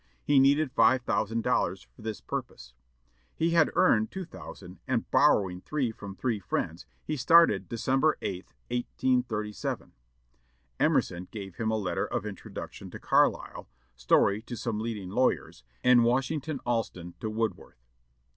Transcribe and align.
He 0.23 0.39
needed 0.39 0.71
five 0.71 1.03
thousand 1.03 1.43
dollars 1.43 1.83
for 1.83 2.01
this 2.01 2.21
purpose. 2.21 2.73
He 3.35 3.51
had 3.51 3.69
earned 3.75 4.09
two 4.09 4.25
thousand, 4.25 4.79
and, 4.87 5.07
borrowing 5.11 5.61
three 5.61 5.91
from 5.91 6.15
three 6.15 6.39
friends, 6.39 6.87
he 7.03 7.15
started 7.15 7.69
December 7.69 8.17
8, 8.23 8.45
1837. 8.71 9.93
Emerson 10.79 11.27
gave 11.29 11.57
him 11.57 11.69
a 11.69 11.77
letter 11.77 12.07
of 12.07 12.25
introduction 12.25 12.89
to 12.89 12.97
Carlyle, 12.97 13.69
Story 13.95 14.41
to 14.41 14.57
some 14.57 14.79
leading 14.79 15.11
lawyers, 15.11 15.63
and 15.83 16.03
Washington 16.03 16.59
Allston 16.65 17.13
to 17.19 17.29
Wordsworth. 17.29 17.85